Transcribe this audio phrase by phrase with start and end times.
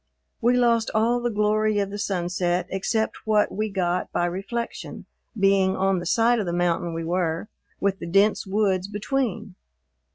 [0.41, 5.05] We lost all the glory of the sunset except what we got by reflection,
[5.39, 9.53] being on the side of the mountain we were, with the dense woods between.